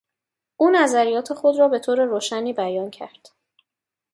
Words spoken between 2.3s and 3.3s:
بیان کرد.